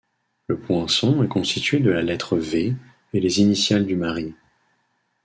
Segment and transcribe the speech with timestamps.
[0.47, 2.73] Le poinçon est constitué de la lettre V
[3.13, 4.33] et les initiales du mari.